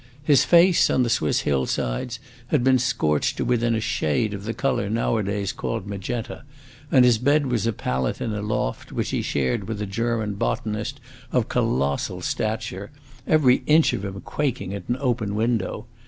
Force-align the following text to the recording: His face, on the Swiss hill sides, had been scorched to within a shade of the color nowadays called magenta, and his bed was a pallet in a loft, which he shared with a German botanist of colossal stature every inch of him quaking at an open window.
His 0.23 0.43
face, 0.45 0.89
on 0.89 1.03
the 1.03 1.11
Swiss 1.11 1.41
hill 1.41 1.67
sides, 1.67 2.17
had 2.47 2.63
been 2.63 2.79
scorched 2.79 3.37
to 3.37 3.45
within 3.45 3.75
a 3.75 3.79
shade 3.79 4.33
of 4.33 4.45
the 4.45 4.53
color 4.55 4.89
nowadays 4.89 5.51
called 5.53 5.85
magenta, 5.85 6.41
and 6.91 7.05
his 7.05 7.19
bed 7.19 7.45
was 7.45 7.67
a 7.67 7.71
pallet 7.71 8.19
in 8.19 8.33
a 8.33 8.41
loft, 8.41 8.91
which 8.91 9.11
he 9.11 9.21
shared 9.21 9.67
with 9.67 9.79
a 9.79 9.85
German 9.85 10.33
botanist 10.33 10.99
of 11.31 11.49
colossal 11.49 12.21
stature 12.21 12.89
every 13.27 13.57
inch 13.67 13.93
of 13.93 14.03
him 14.03 14.21
quaking 14.21 14.73
at 14.73 14.89
an 14.89 14.97
open 14.99 15.35
window. 15.35 15.85